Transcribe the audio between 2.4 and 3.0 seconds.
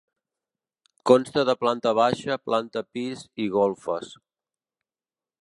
planta